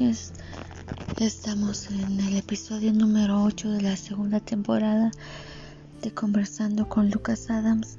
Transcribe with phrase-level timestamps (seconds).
[0.00, 0.32] noches.
[1.18, 5.10] Estamos en el episodio número 8 de la segunda temporada
[6.02, 7.98] de Conversando con Lucas Adams.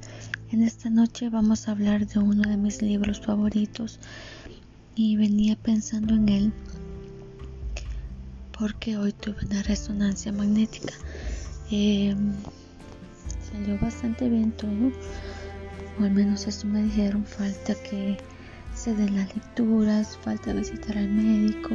[0.51, 3.99] En esta noche vamos a hablar de uno de mis libros favoritos
[4.95, 6.53] y venía pensando en él
[8.57, 10.93] porque hoy tuve una resonancia magnética.
[11.69, 12.15] Eh,
[13.51, 14.91] salió bastante bien todo,
[15.99, 17.25] o al menos eso me dijeron.
[17.25, 18.17] Falta que
[18.79, 21.71] se den las lecturas, falta visitar al médico,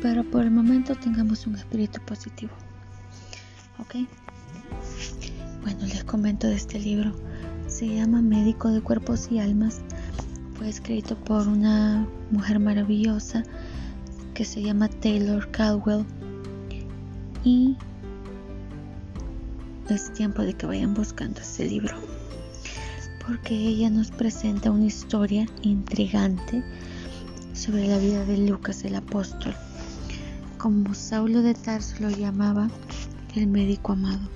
[0.00, 2.52] pero por el momento tengamos un espíritu positivo.
[3.80, 4.06] ¿Ok?
[5.62, 7.12] Bueno, les comento de este libro.
[7.66, 9.80] Se llama Médico de Cuerpos y Almas.
[10.54, 13.42] Fue escrito por una mujer maravillosa
[14.34, 16.06] que se llama Taylor Caldwell.
[17.42, 17.76] Y
[19.88, 22.21] es tiempo de que vayan buscando este libro
[23.26, 26.62] porque ella nos presenta una historia intrigante
[27.54, 29.54] sobre la vida de Lucas el apóstol,
[30.58, 32.70] como Saulo de Tarso lo llamaba
[33.34, 34.28] el médico amado.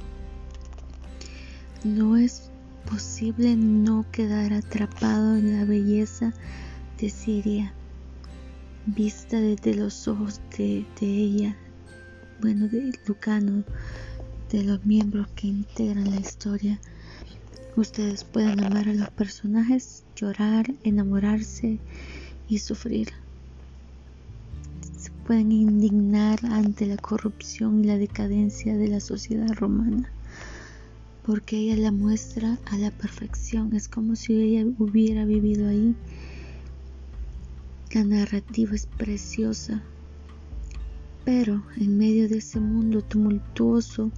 [1.84, 2.51] No es
[2.89, 6.33] posible no quedar atrapado en la belleza
[7.00, 7.75] de Siria,
[8.87, 11.56] vista desde los ojos de, de ella,
[12.41, 13.65] bueno, de Lucano,
[14.50, 16.81] de los miembros que integran la historia
[17.77, 21.79] Ustedes pueden amar a los personajes, llorar, enamorarse
[22.49, 23.09] y sufrir.
[24.99, 30.11] Se pueden indignar ante la corrupción y la decadencia de la sociedad romana,
[31.23, 33.75] porque ella la muestra a la perfección.
[33.75, 35.95] Es como si ella hubiera vivido ahí.
[37.93, 39.83] La narrativa es preciosa,
[41.27, 44.13] pero en medio de ese mundo tumultuoso,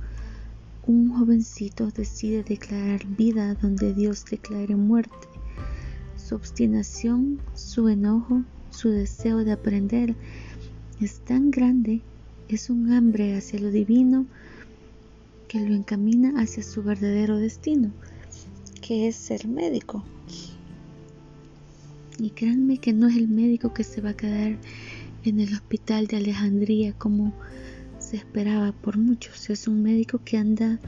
[0.88, 5.28] un jovencito decide declarar vida donde Dios declare muerte.
[6.16, 10.16] Su obstinación, su enojo, su deseo de aprender
[10.98, 12.00] es tan grande,
[12.48, 14.24] es un hambre hacia lo divino
[15.46, 17.92] que lo encamina hacia su verdadero destino,
[18.80, 20.02] que es ser médico.
[22.18, 24.56] Y créanme que no es el médico que se va a quedar
[25.24, 27.34] en el hospital de Alejandría como
[27.98, 29.50] se esperaba por muchos.
[29.50, 30.78] Es un médico que anda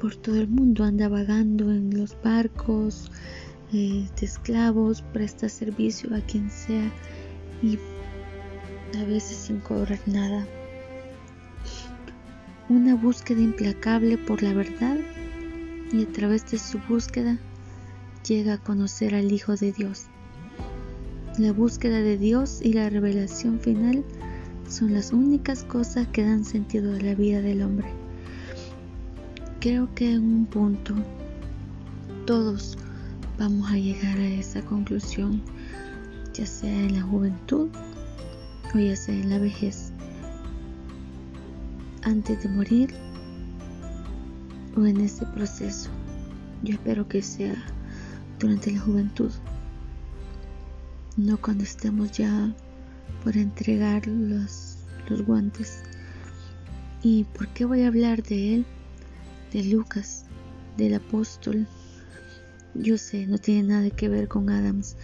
[0.00, 3.10] por todo el mundo, anda vagando en los barcos
[3.72, 6.90] eh, de esclavos, presta servicio a quien sea
[7.62, 7.78] y
[8.96, 10.46] a veces sin cobrar nada.
[12.68, 14.98] Una búsqueda implacable por la verdad
[15.92, 17.38] y a través de su búsqueda
[18.26, 20.06] llega a conocer al Hijo de Dios.
[21.38, 24.04] La búsqueda de Dios y la revelación final
[24.68, 27.88] son las únicas cosas que dan sentido a la vida del hombre.
[29.60, 30.94] Creo que en un punto
[32.26, 32.76] todos
[33.38, 35.42] vamos a llegar a esa conclusión,
[36.34, 37.68] ya sea en la juventud
[38.74, 39.92] o ya sea en la vejez,
[42.02, 42.94] antes de morir
[44.76, 45.90] o en ese proceso.
[46.62, 47.54] Yo espero que sea
[48.38, 49.30] durante la juventud,
[51.16, 52.54] no cuando estemos ya
[53.22, 55.82] por entregar los, los guantes.
[57.02, 58.66] ¿Y por qué voy a hablar de él?
[59.52, 60.24] De Lucas,
[60.76, 61.66] del apóstol.
[62.74, 64.96] Yo sé, no tiene nada que ver con Adams,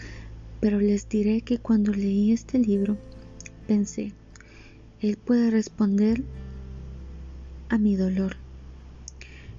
[0.61, 2.97] pero les diré que cuando leí este libro,
[3.67, 4.13] pensé,
[5.01, 6.23] él puede responder
[7.69, 8.37] a mi dolor.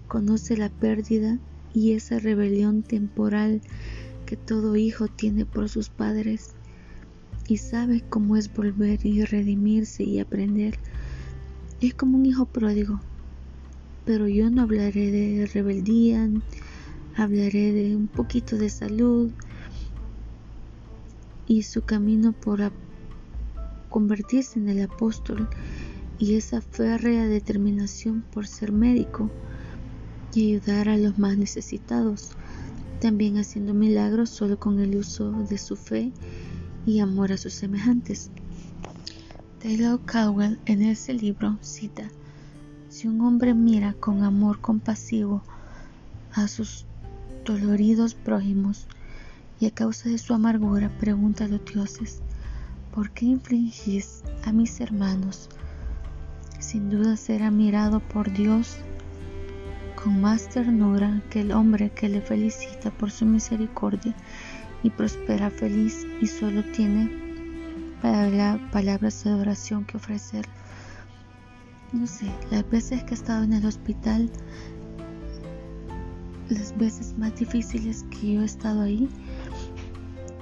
[0.07, 1.39] Conoce la pérdida
[1.73, 3.61] y esa rebelión temporal
[4.25, 6.55] que todo hijo tiene por sus padres
[7.47, 10.79] y sabe cómo es volver y redimirse y aprender.
[11.81, 12.99] Es como un hijo pródigo.
[14.05, 16.29] Pero yo no hablaré de rebeldía,
[17.15, 19.31] hablaré de un poquito de salud
[21.47, 22.71] y su camino por
[23.89, 25.47] convertirse en el apóstol
[26.19, 29.29] y esa férrea determinación por ser médico
[30.33, 32.31] y ayudar a los más necesitados,
[32.99, 36.11] también haciendo milagros solo con el uso de su fe
[36.85, 38.29] y amor a sus semejantes.
[39.59, 42.09] Taylor Caldwell en ese libro cita,
[42.89, 45.41] si un hombre mira con amor compasivo
[46.33, 46.85] a sus
[47.43, 48.87] doloridos prójimos
[49.59, 52.21] y a causa de su amargura pregunta a los dioses,
[52.93, 55.49] ¿por qué infligís a mis hermanos?
[56.59, 58.77] Sin duda será mirado por Dios
[60.01, 64.15] con más ternura que el hombre que le felicita por su misericordia
[64.83, 67.09] y prospera feliz y solo tiene
[68.71, 70.45] palabras de adoración que ofrecer.
[71.91, 74.29] No sé, las veces que he estado en el hospital,
[76.49, 79.09] las veces más difíciles que yo he estado ahí,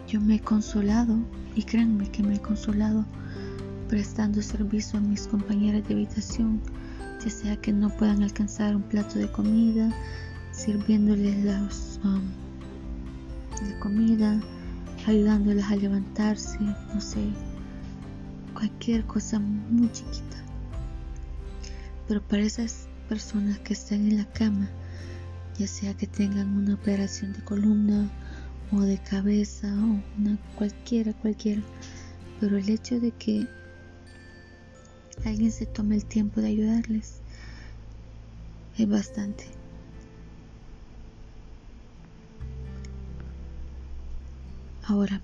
[0.08, 1.18] yo me he consolado
[1.56, 3.06] y créanme que me he consolado
[3.88, 6.60] prestando servicio a mis compañeras de habitación,
[7.24, 9.92] ya sea que no puedan alcanzar un plato de comida,
[10.52, 12.22] sirviéndoles los, um,
[13.64, 14.42] la comida,
[15.06, 17.30] ayudándoles a levantarse, no sé,
[18.54, 20.38] cualquier cosa muy chiquita.
[22.08, 24.70] Pero para esas personas que están en la cama,
[25.58, 28.10] ya sea que tengan una operación de columna
[28.72, 31.62] o de cabeza o una cualquiera, cualquiera,
[32.40, 33.48] pero el hecho de que
[35.26, 37.22] alguien se tome el tiempo de ayudarles
[38.78, 39.63] es bastante.
[44.86, 45.22] Ahora,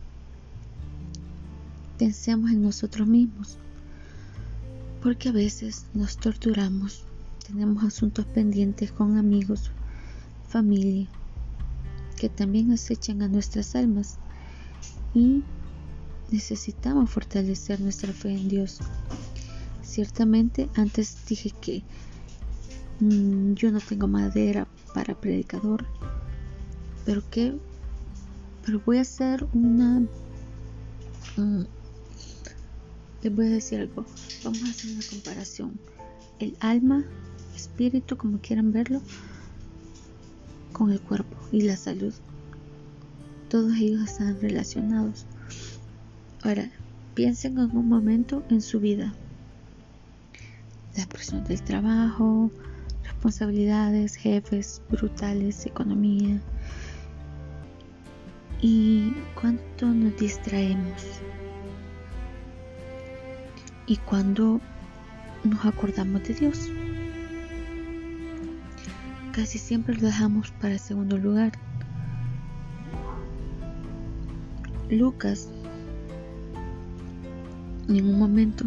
[1.97, 3.57] pensemos en nosotros mismos,
[5.03, 7.03] porque a veces nos torturamos,
[7.45, 9.71] tenemos asuntos pendientes con amigos,
[10.47, 11.07] familia,
[12.15, 14.17] que también acechan a nuestras almas
[15.13, 15.43] y
[16.31, 18.79] necesitamos fortalecer nuestra fe en Dios.
[19.81, 21.83] Ciertamente antes dije que
[23.01, 25.85] mm, yo no tengo madera para predicador,
[27.05, 27.59] pero que
[28.69, 30.01] pero voy a hacer una
[31.37, 31.63] mm,
[33.23, 34.05] les voy a decir algo.
[34.43, 35.79] Vamos a hacer una comparación.
[36.37, 37.03] El alma
[37.55, 39.01] espíritu como quieran verlo
[40.71, 42.13] con el cuerpo y la salud.
[43.49, 45.25] Todos ellos están relacionados.
[46.43, 46.69] Ahora
[47.15, 49.15] piensen en un momento en su vida.
[50.95, 52.51] La presión del trabajo
[53.19, 56.39] responsabilidades jefes brutales economía
[58.61, 61.21] y cuánto nos distraemos
[63.85, 64.61] y cuando
[65.43, 66.69] nos acordamos de Dios.
[69.31, 71.53] Casi siempre lo dejamos para el segundo lugar.
[74.89, 75.49] Lucas,
[77.87, 78.65] en un momento,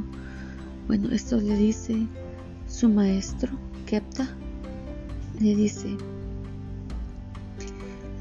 [0.86, 2.06] bueno, esto le dice
[2.68, 3.50] su maestro,
[3.86, 4.28] Kepta,
[5.40, 5.96] le dice,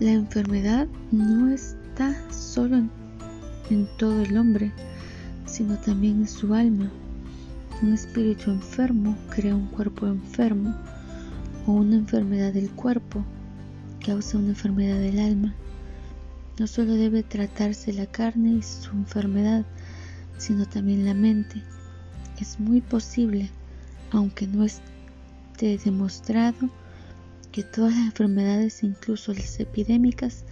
[0.02, 2.78] la enfermedad no está solo
[3.70, 4.72] en, todo el hombre,
[5.46, 6.92] sino también en su alma.
[7.84, 10.76] Un espíritu enfermo crea un cuerpo enfermo
[11.68, 13.24] o una enfermedad del cuerpo
[14.04, 15.54] causa una enfermedad del alma.
[16.58, 19.66] No solo debe tratarse la carne y su enfermedad,
[20.40, 21.62] sino también la mente.
[22.40, 23.52] Es muy posible,
[24.10, 26.72] aunque no esté demostrado,
[27.52, 30.46] que todas las enfermedades, incluso las epidémicas,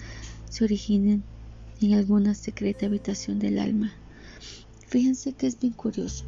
[0.49, 1.23] se originen
[1.81, 3.93] en alguna secreta habitación del alma.
[4.87, 6.25] Fíjense que es bien curioso,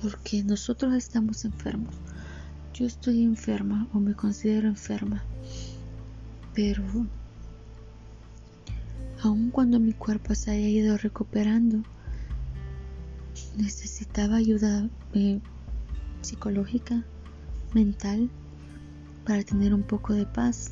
[0.00, 1.94] porque nosotros estamos enfermos.
[2.74, 5.24] Yo estoy enferma o me considero enferma,
[6.54, 6.84] pero
[9.22, 11.82] aun cuando mi cuerpo se haya ido recuperando,
[13.56, 15.40] necesitaba ayuda eh,
[16.20, 17.04] psicológica,
[17.74, 18.30] mental,
[19.28, 20.70] para tener un poco de paz,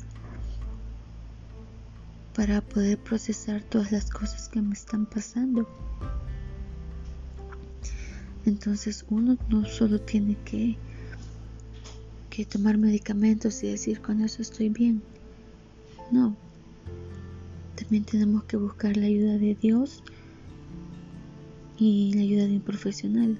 [2.35, 5.69] para poder procesar todas las cosas que me están pasando.
[8.47, 10.75] Entonces uno no solo tiene que,
[12.31, 15.03] que tomar medicamentos y decir con eso estoy bien.
[16.11, 16.35] No.
[17.75, 20.01] También tenemos que buscar la ayuda de Dios
[21.77, 23.39] y la ayuda de un profesional.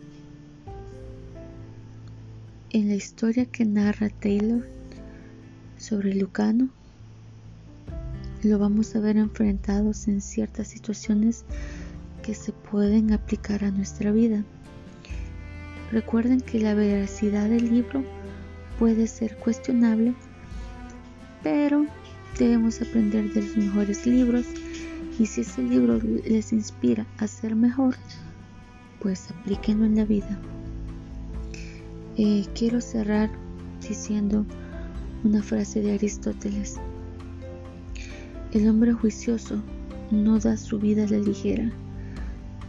[2.70, 4.77] En la historia que narra Taylor,
[5.88, 6.68] sobre Lucano,
[8.44, 11.46] lo vamos a ver enfrentados en ciertas situaciones
[12.24, 14.44] que se pueden aplicar a nuestra vida.
[15.94, 18.04] Recuerden que la veracidad del libro
[18.78, 20.14] puede ser cuestionable,
[21.42, 21.86] pero
[22.38, 24.46] debemos aprender de los mejores libros
[25.18, 27.96] y si ese libro les inspira a ser mejor,
[29.00, 30.38] pues aplíquenlo en la vida.
[32.18, 33.30] Eh, quiero cerrar
[33.88, 34.46] diciendo
[35.24, 36.76] una frase de Aristóteles.
[38.52, 39.62] El hombre juicioso
[40.12, 41.72] no da su vida a la ligera,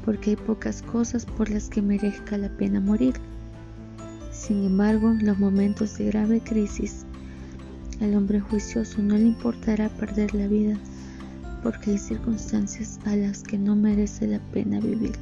[0.05, 3.15] porque hay pocas cosas por las que merezca la pena morir.
[4.33, 7.05] Sin embargo, en los momentos de grave crisis,
[8.01, 10.79] al hombre juicioso no le importará perder la vida,
[11.63, 15.13] porque hay circunstancias a las que no merece la pena vivir.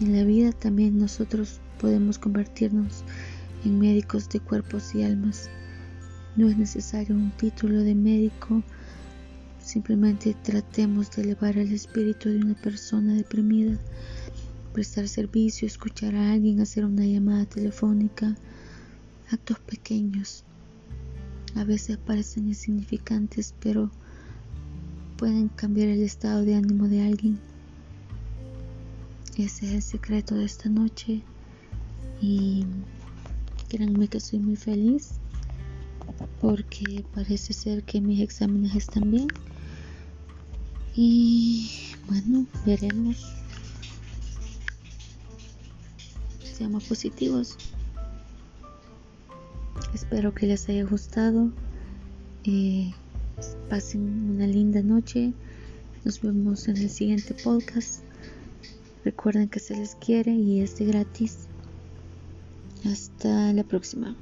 [0.00, 3.04] En la vida también nosotros podemos convertirnos
[3.64, 5.50] en médicos de cuerpos y almas
[6.36, 8.62] no es necesario un título de médico,
[9.62, 13.78] simplemente tratemos de elevar el espíritu de una persona deprimida,
[14.72, 18.36] prestar servicio, escuchar a alguien, hacer una llamada telefónica,
[19.30, 20.44] actos pequeños.
[21.56, 23.90] A veces parecen insignificantes, pero
[25.16, 27.40] pueden cambiar el estado de ánimo de alguien.
[29.36, 31.22] Ese es el secreto de esta noche.
[32.20, 32.64] Y
[33.68, 35.20] créanme que soy muy feliz
[36.40, 39.28] porque parece ser que mis exámenes están bien.
[40.94, 41.70] Y
[42.08, 43.32] bueno, veremos.
[46.42, 47.56] Seamos positivos.
[49.94, 51.50] Espero que les haya gustado.
[52.44, 52.92] Eh,
[53.68, 55.32] pasen una linda noche.
[56.04, 58.02] Nos vemos en el siguiente podcast.
[59.04, 61.48] Recuerden que se les quiere y es de gratis.
[62.84, 64.16] Hasta la próxima.